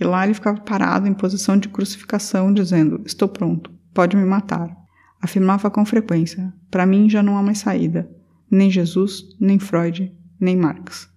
[0.00, 4.74] e lá ele ficava parado em posição de crucificação, dizendo: Estou pronto, pode me matar.
[5.20, 8.10] Afirmava com frequência: Para mim já não há mais saída.
[8.50, 11.08] Nem Jesus, nem Freud, nem Marx.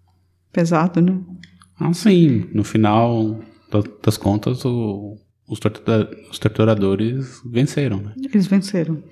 [0.52, 1.20] Pesado, né?
[1.80, 2.48] Ah, sim.
[2.54, 3.40] No final
[4.02, 8.14] das contas, o, os, tortura, os torturadores venceram, né?
[8.24, 9.04] Eles venceram.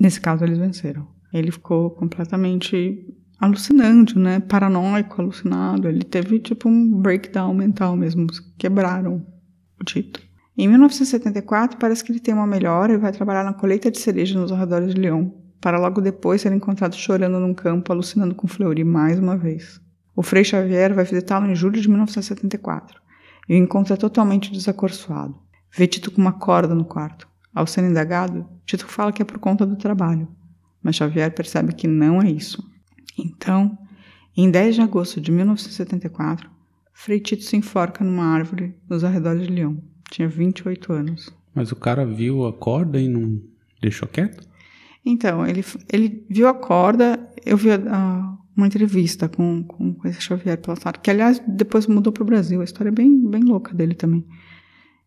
[0.00, 1.06] Nesse caso, eles venceram.
[1.32, 3.04] Ele ficou completamente
[3.38, 4.40] alucinante, né?
[4.40, 5.88] Paranoico, alucinado.
[5.88, 8.26] Ele teve tipo um breakdown mental mesmo.
[8.58, 9.26] Quebraram
[9.80, 10.20] o Tito.
[10.58, 14.40] Em 1974, parece que ele tem uma melhora e vai trabalhar na colheita de cereja
[14.40, 18.82] nos arredores de Lyon, para logo depois ser encontrado chorando num campo, alucinando com Fleury
[18.82, 19.78] mais uma vez.
[20.14, 22.98] O Frei Xavier vai visitá-lo em julho de 1974
[23.46, 25.38] e o encontra totalmente desacorçoado.
[25.70, 27.28] Vê Tito com uma corda no quarto.
[27.54, 30.26] Ao ser indagado, Tito fala que é por conta do trabalho,
[30.82, 32.62] mas Xavier percebe que não é isso.
[33.18, 33.78] Então,
[34.36, 36.50] em 10 de agosto de 1974,
[36.92, 39.76] Frei Tito se enforca numa árvore nos arredores de Lyon.
[40.10, 41.34] Tinha 28 anos.
[41.54, 43.40] Mas o cara viu a corda e não
[43.80, 44.46] deixou quieto?
[45.04, 50.08] Então, ele, ele viu a corda, eu vi a, a, uma entrevista com, com, com
[50.08, 53.42] esse Xavier Plassard, que aliás depois mudou para o Brasil, a história é bem, bem
[53.42, 54.24] louca dele também.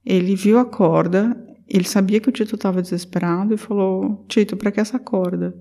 [0.06, 1.36] Ele viu a corda,
[1.68, 5.56] ele sabia que o Tito estava desesperado e falou: Tito, para que essa corda?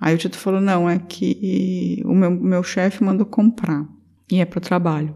[0.00, 3.86] Aí o Tito falou: Não, é que o meu, meu chefe mandou comprar
[4.30, 5.14] e é para o trabalho.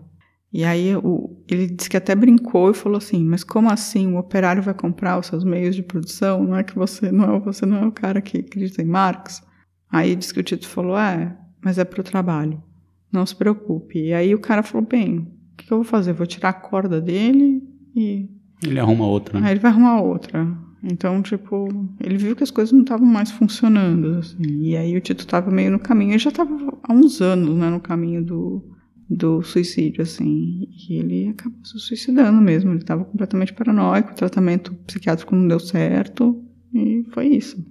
[0.52, 4.18] E aí o, ele disse que até brincou e falou assim: Mas como assim o
[4.18, 6.44] operário vai comprar os seus meios de produção?
[6.44, 9.42] Não é que você não é você não é o cara que acredita em Marx?
[9.90, 12.62] Aí disse que o Tito falou: É, mas é para o trabalho.
[13.10, 13.98] Não se preocupe.
[13.98, 16.12] E aí o cara falou: Bem, o que, eu vou fazer?
[16.12, 17.62] Vou tirar a corda dele
[17.96, 18.28] e
[18.62, 19.46] Ele arruma outra, né?
[19.46, 20.46] Aí ele vai arrumar outra.
[20.86, 21.66] Então, tipo,
[21.98, 24.60] ele viu que as coisas não estavam mais funcionando, assim.
[24.60, 26.12] E aí o Tito tava meio no caminho.
[26.12, 28.62] Ele já tava há uns anos, né, no caminho do,
[29.08, 30.68] do suicídio, assim.
[30.88, 32.72] E ele acabou se suicidando mesmo.
[32.72, 36.44] Ele tava completamente paranoico, o tratamento psiquiátrico não deu certo.
[36.74, 37.64] E foi isso.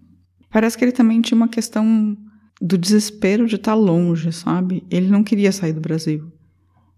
[0.49, 2.17] Parece que ele também tinha uma questão
[2.60, 4.84] do desespero de estar longe, sabe?
[4.89, 6.32] Ele não queria sair do Brasil.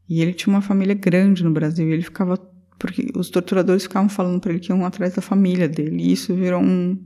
[0.07, 1.89] E ele tinha uma família grande no Brasil.
[1.89, 2.37] E ele ficava
[2.77, 6.03] porque os torturadores ficavam falando para ele que iam atrás da família dele.
[6.03, 6.97] E isso virou um,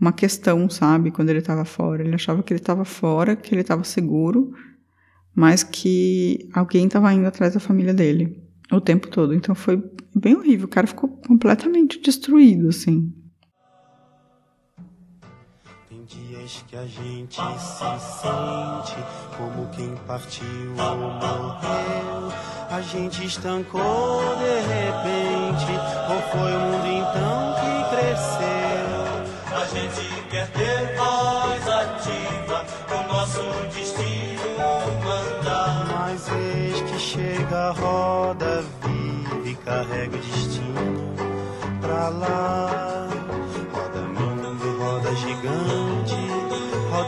[0.00, 2.04] uma questão, sabe, quando ele estava fora.
[2.04, 4.52] Ele achava que ele estava fora, que ele estava seguro,
[5.34, 9.34] mas que alguém estava indo atrás da família dele o tempo todo.
[9.34, 9.82] Então foi
[10.14, 10.66] bem horrível.
[10.66, 13.12] O cara ficou completamente destruído, assim.
[16.48, 18.96] Que a gente se sente
[19.36, 20.46] como quem partiu
[20.78, 22.32] ou morreu.
[22.70, 25.72] A gente estancou de repente,
[26.08, 29.58] ou foi o mundo então que cresceu?
[29.60, 33.42] A gente quer ter voz ativa, o nosso
[33.74, 35.86] destino mandar.
[35.98, 41.14] Mas eis que chega a roda vive e carrega o destino
[41.82, 42.87] pra lá.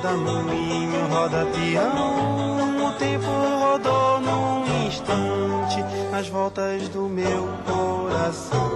[0.00, 2.86] Roda moinho, roda peão.
[2.86, 8.70] O tempo rodou num instante nas voltas do meu coração.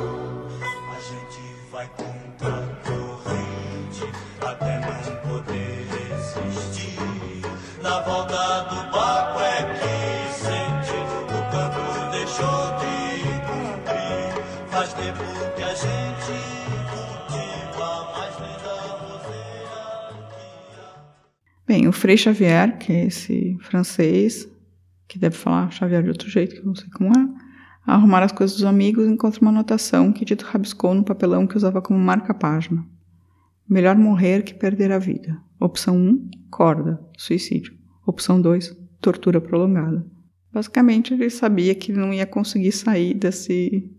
[0.60, 1.40] A gente
[1.72, 7.42] vai contra a corrente até não poder resistir.
[7.82, 12.94] Na volta do barco é que sente o campo deixou de
[13.48, 14.44] cumprir.
[14.70, 15.24] Faz tempo
[15.56, 16.53] que a gente
[21.84, 24.48] Bem, o Frei Xavier, que é esse francês,
[25.06, 27.28] que deve falar Xavier de outro jeito, que eu não sei como é,
[27.86, 31.82] arrumar as coisas dos amigos, encontra uma anotação que Tito rabiscou no papelão que usava
[31.82, 32.82] como marca-página.
[33.68, 35.38] Melhor morrer que perder a vida.
[35.60, 37.74] Opção 1, corda, suicídio.
[38.06, 40.06] Opção 2, tortura prolongada.
[40.50, 43.90] Basicamente, ele sabia que não ia conseguir sair desse.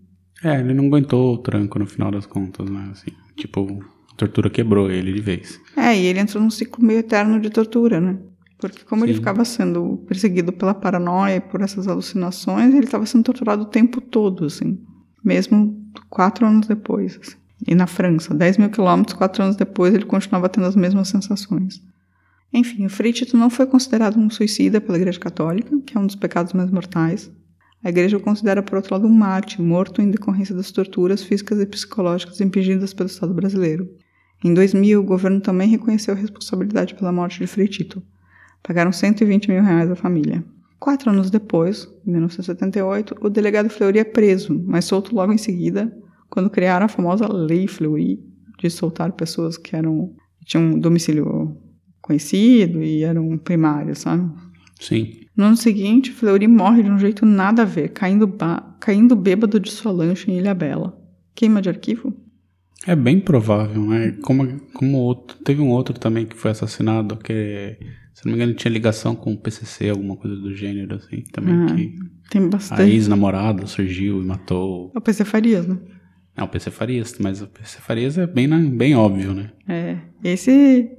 [0.44, 2.90] É, ele não aguentou o tranco no final das contas, né?
[2.92, 5.60] Assim, tipo, a tortura quebrou ele de vez.
[5.76, 8.18] É, e ele entrou num ciclo meio eterno de tortura, né?
[8.58, 9.20] Porque como ele Sim.
[9.20, 14.46] ficava sendo perseguido pela paranoia por essas alucinações, ele estava sendo torturado o tempo todo,
[14.46, 14.80] assim.
[15.22, 15.78] Mesmo
[16.10, 17.20] quatro anos depois.
[17.22, 17.36] assim.
[17.68, 21.82] E na França, 10 mil quilômetros, quatro anos depois, ele continuava tendo as mesmas sensações.
[22.54, 26.06] Enfim, o Frei Tito não foi considerado um suicida pela Igreja Católica, que é um
[26.06, 27.30] dos pecados mais mortais.
[27.84, 31.60] A Igreja o considera, por outro lado, um mártir, morto em decorrência das torturas físicas
[31.60, 33.90] e psicológicas impedidas pelo Estado brasileiro.
[34.44, 38.02] Em 2000, o governo também reconheceu a responsabilidade pela morte de Frei Tito.
[38.62, 40.44] Pagaram 120 mil reais à família.
[40.80, 45.92] Quatro anos depois, em 1978, o delegado Fleury é preso, mas solto logo em seguida,
[46.30, 48.20] quando criaram a famosa Lei Fleury,
[48.60, 50.14] de soltar pessoas que eram
[50.46, 51.58] tinham um domicílio
[52.02, 54.32] conhecido e eram primários, sabe?
[54.80, 55.12] Sim.
[55.36, 58.32] No ano seguinte, Fleury morre de um jeito nada a ver, caindo,
[58.80, 60.98] caindo bêbado de sua lancha em Ilha Bela.
[61.34, 62.14] Queima de arquivo?
[62.88, 64.16] É bem provável, né?
[64.22, 67.78] Como, como outro, teve um outro também que foi assassinado, que,
[68.14, 71.56] se não me engano, tinha ligação com o PCC, alguma coisa do gênero, assim, também,
[71.56, 71.96] Ah, que
[72.30, 72.84] Tem a bastante.
[72.84, 74.92] ex-namorada surgiu e matou.
[74.94, 75.78] É o PC Farias, né?
[76.38, 79.52] É o PC Farias, mas o PC Farias é bem, bem óbvio, né?
[79.68, 79.98] É.
[80.24, 80.90] Esse.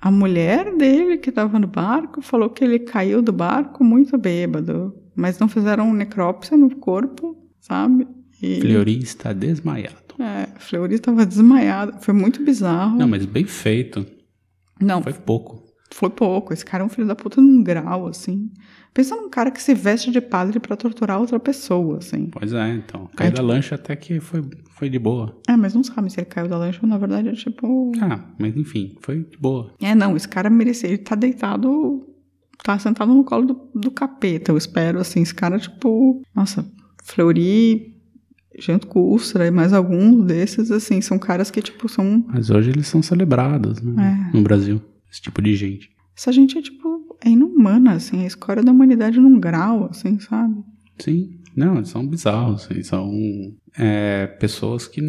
[0.00, 4.94] A mulher dele que tava no barco falou que ele caiu do barco muito bêbado.
[5.14, 8.06] Mas não fizeram necrópsia no corpo, sabe?
[8.42, 10.01] E, Fleury está desmaiado.
[10.18, 11.94] É, Fleury estava desmaiado.
[12.00, 12.96] Foi muito bizarro.
[12.98, 14.06] Não, mas bem feito.
[14.80, 15.62] Não, Foi pouco.
[15.94, 16.52] Foi pouco.
[16.54, 18.50] Esse cara é um filho da puta num grau, assim.
[18.94, 22.28] Pensa num cara que se veste de padre pra torturar outra pessoa, assim.
[22.32, 23.08] Pois é, então.
[23.16, 25.38] Cair É, da tipo- lancha até que foi, foi de boa.
[25.46, 27.92] É, mas não sabe se ele caiu da lancha ou na verdade é tipo.
[28.00, 29.72] Ah, mas enfim, foi de boa.
[29.82, 30.88] É, não, esse cara merecia.
[30.88, 32.06] Ele tá deitado.
[32.64, 35.20] Tá sentado no colo do, do capeta, eu espero, assim.
[35.20, 36.22] Esse cara, tipo.
[36.34, 36.64] Nossa,
[37.02, 37.91] Fleury,
[38.58, 42.24] Janto Custra e mais alguns desses, assim, são caras que, tipo, são.
[42.28, 44.28] Mas hoje eles são celebrados, né?
[44.32, 44.36] É.
[44.36, 44.80] No Brasil.
[45.10, 45.90] Esse tipo de gente.
[46.16, 46.92] Essa gente é, tipo.
[47.24, 48.22] É inumana, assim.
[48.24, 50.56] A escória da humanidade num grau, assim, sabe?
[50.98, 51.38] Sim.
[51.54, 52.68] Não, eles são bizarros.
[52.70, 53.10] Eles são
[53.78, 55.00] é, pessoas que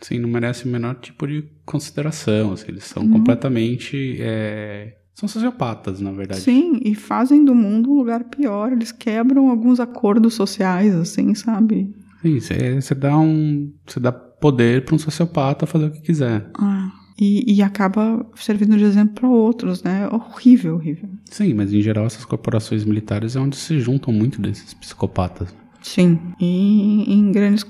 [0.00, 2.52] assim, não merecem o menor tipo de consideração.
[2.52, 3.10] assim, eles são Uhum.
[3.12, 4.16] completamente.
[4.20, 6.40] é, são sociopatas, na verdade.
[6.40, 8.72] Sim, e fazem do mundo um lugar pior.
[8.72, 11.94] Eles quebram alguns acordos sociais, assim, sabe?
[12.24, 13.70] Sim, você você dá um.
[13.86, 16.50] Você dá poder para um sociopata fazer o que quiser.
[16.58, 20.08] Ah, e, e acaba servindo de exemplo para outros, né?
[20.08, 21.10] Horrível, horrível.
[21.26, 25.54] Sim, mas em geral essas corporações militares é onde se juntam muito desses psicopatas.
[25.82, 27.62] Sim, e em grandes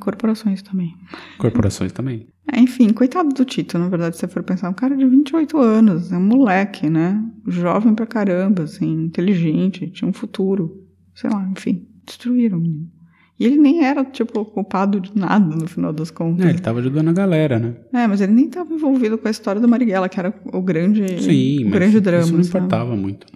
[0.00, 0.96] corporações também.
[1.38, 2.26] Corporações também.
[2.52, 4.68] É, enfim, coitado do Tito, na verdade, se você for pensar.
[4.68, 7.24] Um cara de 28 anos, é um moleque, né?
[7.46, 10.84] Jovem pra caramba, assim, inteligente, tinha um futuro.
[11.14, 13.01] Sei lá, enfim, destruíram o menino.
[13.40, 16.46] E ele nem era, tipo, culpado de nada no final das contas.
[16.46, 17.74] É, ele tava ajudando a galera, né?
[17.92, 21.20] É, mas ele nem estava envolvido com a história do Marighella, que era o grande,
[21.22, 22.24] Sim, o mas grande drama.
[22.24, 22.58] isso não sabe?
[22.58, 23.26] importava muito.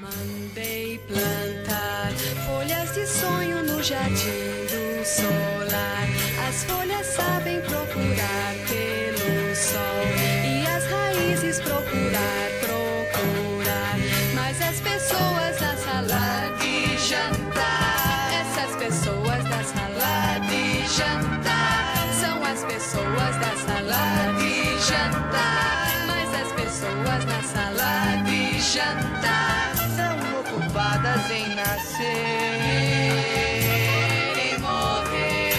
[0.00, 2.10] Mandei plantar
[2.46, 6.08] folhas de sonho no jardim do solar.
[6.48, 10.06] As folhas sabem procurar pelo sol
[10.46, 12.41] e as raízes procurar.
[27.52, 32.06] Pessoas na sala de jantar São ocupadas em nascer
[34.36, 35.52] e morrer.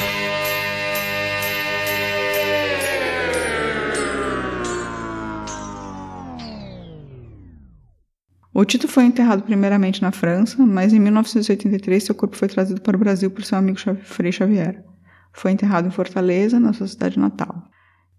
[8.54, 12.96] O Tito foi enterrado primeiramente na França, mas em 1983 seu corpo foi trazido para
[12.96, 14.84] o Brasil por seu amigo Frei Xavier.
[15.32, 17.73] Foi enterrado em Fortaleza, na sua cidade natal.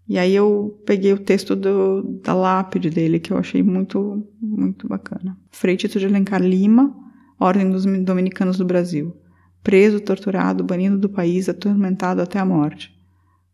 [0.07, 4.87] E aí eu peguei o texto do- da lápide dele, que eu achei muito, muito
[4.87, 5.37] bacana.
[5.51, 6.95] Frei Tito de Alencar Lima,
[7.39, 9.15] Ordem dos Dominicanos do Brasil.
[9.63, 12.95] Preso, torturado, banido do país, atormentado até a morte.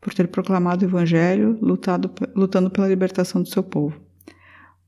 [0.01, 3.95] Por ter proclamado o evangelho, lutado, lutando pela libertação do seu povo.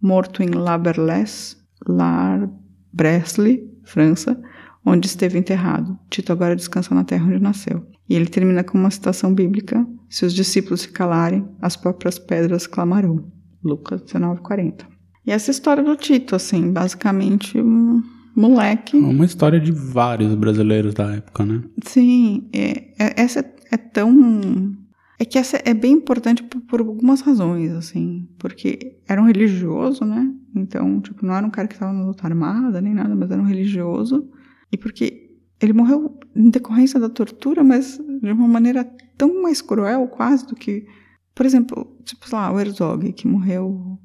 [0.02, 1.56] Morto em La Berlesse,
[1.88, 2.49] La
[2.91, 4.41] Bresle, França,
[4.86, 5.97] onde esteve enterrado.
[6.10, 7.86] Tito agora descansa na terra onde nasceu.
[8.09, 12.67] E ele termina com uma citação bíblica: Se os discípulos se calarem, as próprias pedras
[12.67, 13.31] clamarão.
[13.63, 14.85] Lucas 19:40.
[15.25, 18.03] E essa história do Tito, assim, basicamente um
[18.35, 18.97] moleque.
[18.97, 21.63] Uma história de vários brasileiros da época, né?
[21.85, 24.75] Sim, é- é- essa é, é tão.
[25.19, 28.27] É que essa é bem importante por, por algumas razões, assim.
[28.37, 30.29] Porque era um religioso, né?
[30.53, 33.41] Então, tipo, não era um cara que estava na luta armada nem nada, mas era
[33.41, 34.27] um religioso.
[34.71, 35.22] E porque
[35.63, 38.84] ele morreu em decorrência da tortura, mas de uma maneira
[39.17, 40.86] tão mais cruel, quase, do que.
[41.34, 43.97] Por exemplo, tipo, sei lá, o Herzog, que morreu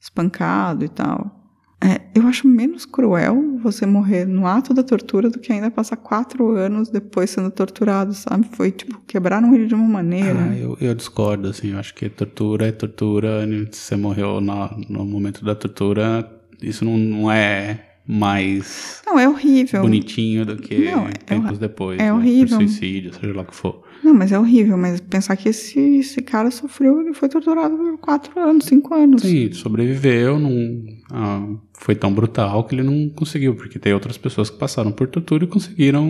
[0.00, 1.40] espancado e tal.
[1.82, 5.96] É, eu acho menos cruel você morrer no ato da tortura do que ainda passar
[5.96, 8.46] quatro anos depois sendo torturado, sabe?
[8.52, 10.44] Foi, tipo, quebraram ele de uma maneira.
[10.50, 11.72] Ah, eu, eu discordo, assim.
[11.72, 13.46] Eu acho que tortura é tortura.
[13.72, 16.30] Se você morreu na- no momento da tortura,
[16.62, 19.82] isso não, não é mais Não, é horrível.
[19.82, 21.98] bonitinho do que Não, é tempos hor- depois.
[21.98, 22.12] é né?
[22.12, 22.58] horrível.
[22.58, 23.82] Por suicídio, seja lá o que for.
[24.02, 24.76] Não, mas é horrível.
[24.76, 29.22] Mas pensar que esse, esse cara sofreu, ele foi torturado por quatro anos, cinco anos.
[29.22, 30.84] Sim, sobreviveu, não
[31.14, 35.06] ah, foi tão brutal que ele não conseguiu, porque tem outras pessoas que passaram por
[35.08, 36.06] tortura e conseguiram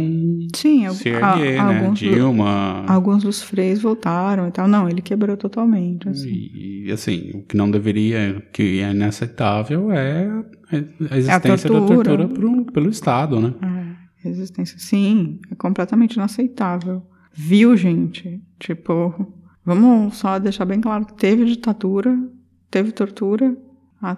[0.55, 1.79] Sim, se a- erguer, né?
[1.81, 2.85] alguns, do- Dilma.
[2.88, 4.67] alguns dos freios voltaram e tal.
[4.67, 6.09] Não, ele quebrou totalmente.
[6.09, 6.29] Assim.
[6.29, 10.27] E, e, assim, o que não deveria, que é inaceitável é
[11.11, 12.17] a existência da tortura.
[12.17, 13.55] tortura pro- pelo Estado, né?
[13.62, 14.79] É, resistência.
[14.79, 17.03] Sim, é completamente inaceitável.
[17.33, 18.40] Viu, gente?
[18.61, 19.12] Tipo,
[19.64, 22.17] vamos só deixar bem claro que teve ditadura,
[22.71, 23.57] teve tortura.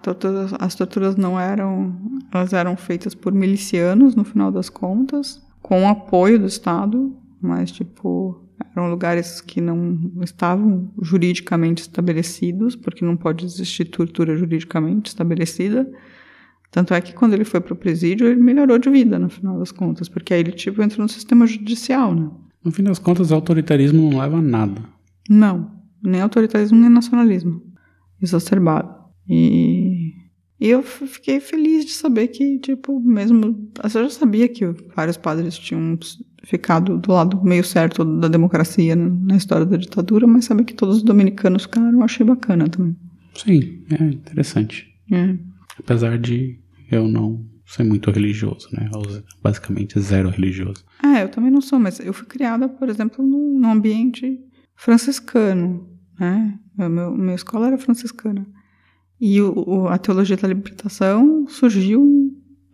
[0.03, 1.95] Tortura- as torturas não eram.
[2.33, 7.71] Elas eram feitas por milicianos, no final das contas, com o apoio do Estado, mas,
[7.71, 8.43] tipo,
[8.75, 15.89] eram lugares que não estavam juridicamente estabelecidos, porque não pode existir tortura juridicamente estabelecida.
[16.71, 19.71] Tanto é que quando ele foi pro presídio, ele melhorou de vida, no final das
[19.71, 22.29] contas, porque aí ele, tipo, entrou no sistema judicial, né?
[22.65, 24.83] No fim das contas, autoritarismo não leva a nada.
[25.31, 25.71] Não,
[26.03, 27.63] nem autoritarismo, nem nacionalismo
[28.21, 29.06] exacerbado.
[29.29, 30.13] E,
[30.61, 33.71] e eu fiquei feliz de saber que, tipo, mesmo.
[33.83, 35.99] Eu já sabia que vários padres tinham
[36.45, 40.75] ficado do lado meio certo da democracia né, na história da ditadura, mas saber que
[40.75, 42.97] todos os dominicanos ficaram, eu achei bacana também.
[43.35, 44.87] Sim, é interessante.
[45.13, 45.37] É.
[45.79, 46.59] Apesar de
[46.91, 48.89] eu não ser muito religioso, né?
[49.43, 50.85] Basicamente zero religioso.
[51.03, 54.39] É, eu também não sou, mas eu fui criada, por exemplo, num, num ambiente
[54.77, 56.59] franciscano, né?
[56.79, 58.47] Meu, minha escola era franciscana.
[59.21, 62.05] E o, o- a teologia da libertação surgiu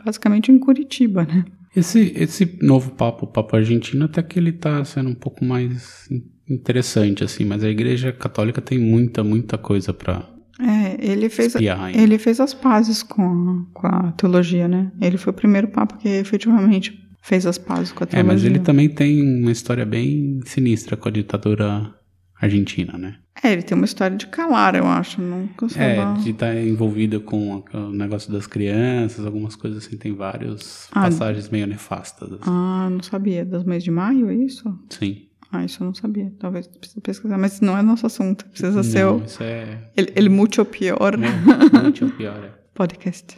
[0.05, 1.44] basicamente em Curitiba, né?
[1.74, 6.07] Esse, esse novo papo, o papo argentino, até que ele tá sendo um pouco mais
[6.11, 6.22] in-
[6.55, 10.28] interessante, assim, mas a igreja católica tem muita, muita coisa pra
[10.61, 14.92] É, ele fez, espiar ele fez as pazes com a, com a teologia, né?
[15.00, 18.33] Ele foi o primeiro papa que efetivamente fez as pazes com a É, teologia.
[18.35, 21.94] mas ele também tem uma história bem sinistra com a ditadura
[22.40, 23.14] argentina, né?
[23.44, 25.20] É, ele tem uma história de calar, eu acho.
[25.20, 25.83] Nunca soube.
[25.85, 31.02] É, de estar envolvida com o negócio das crianças, algumas coisas assim, tem várias Ah,
[31.02, 32.33] passagens meio nefastas.
[32.35, 32.42] assim.
[32.46, 33.44] Ah, não sabia.
[33.44, 34.72] Das meias de maio, é isso?
[34.90, 35.26] Sim.
[35.50, 36.33] Ah, isso eu não sabia.
[36.38, 38.46] Talvez precisa pesquisar, mas não é nosso assunto.
[38.46, 39.24] Precisa ser Não, o.
[39.24, 41.18] isso é Ele, ele muito pior.
[41.18, 42.44] muito pior.
[42.44, 42.50] é.
[42.74, 43.37] Podcast.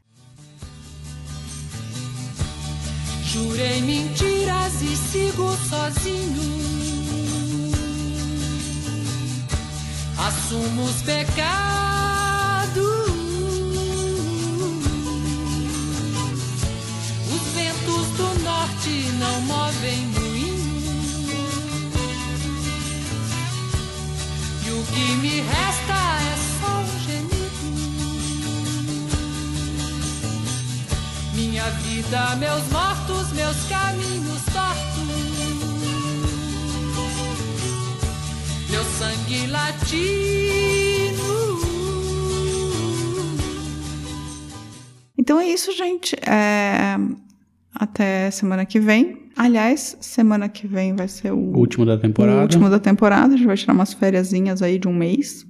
[3.25, 6.94] Jurei mentiras e sigo sozinho.
[10.17, 11.45] Assumo os pecados.
[17.33, 20.55] Os ventos do norte não movem moinho.
[24.65, 27.35] E o que me resta é só um gemido.
[31.35, 35.14] Minha vida, meus mortos, meus caminhos tortos.
[38.75, 41.23] Meu sangue latino.
[45.17, 46.17] Então é isso, gente.
[46.29, 46.97] É,
[47.73, 49.29] Até semana que vem.
[49.37, 52.37] Aliás, semana que vem vai ser o, O último da temporada.
[52.37, 53.35] o último da temporada.
[53.35, 55.47] A gente vai tirar umas fériasinhas aí de um mês.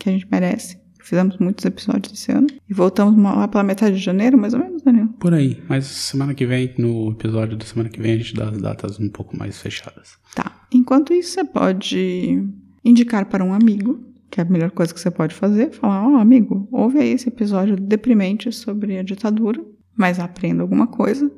[0.00, 0.78] Que a gente merece.
[1.02, 2.46] Fizemos muitos episódios esse ano.
[2.66, 5.08] E voltamos lá pela metade de janeiro, mais ou menos, Daniel.
[5.20, 5.62] Por aí.
[5.68, 8.98] Mas semana que vem, no episódio da semana que vem, a gente dá as datas
[8.98, 10.16] um pouco mais fechadas.
[10.34, 10.53] Tá.
[10.74, 12.42] Enquanto isso, você pode
[12.84, 16.16] indicar para um amigo, que é a melhor coisa que você pode fazer, falar, ó,
[16.16, 19.64] amigo, ouve aí esse episódio deprimente sobre a ditadura,
[19.96, 21.30] mas aprenda alguma coisa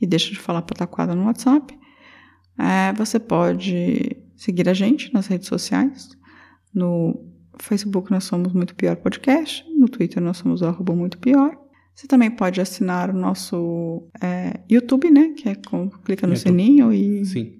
[0.00, 1.78] e deixa de falar pataquada no WhatsApp.
[2.58, 6.08] É, você pode seguir a gente nas redes sociais.
[6.74, 7.14] No
[7.58, 11.56] Facebook nós somos Muito Pior Podcast, no Twitter nós somos o arroba Muito Pior.
[11.94, 15.34] Você também pode assinar o nosso é, YouTube, né?
[15.36, 16.50] Que é com, clica no YouTube.
[16.50, 17.57] sininho e Sim.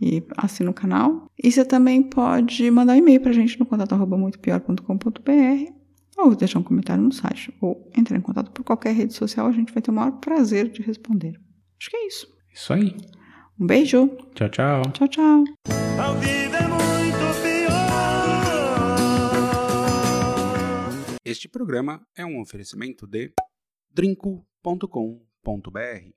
[0.00, 1.26] E assina o canal.
[1.42, 5.72] E você também pode mandar um e-mail pra gente no contato arroba muitopior.com.br
[6.16, 9.52] ou deixar um comentário no site ou entrar em contato por qualquer rede social, a
[9.52, 11.40] gente vai ter o maior prazer de responder.
[11.80, 12.32] Acho que é isso.
[12.52, 12.96] Isso aí.
[13.58, 14.08] Um beijo.
[14.34, 14.82] Tchau, tchau.
[14.92, 15.44] Tchau, tchau.
[15.98, 17.74] A vida é muito pior.
[21.24, 23.32] Este programa é um oferecimento de
[23.92, 26.12] drinco.com.br